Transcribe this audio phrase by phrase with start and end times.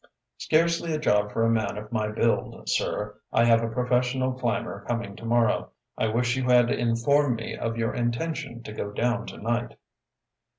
[0.39, 3.19] "Scarcely a job for a man of my build, sir.
[3.31, 5.73] I have a professional climber coming to morrow.
[5.95, 9.77] I wish you had informed me of your intention to go down to night."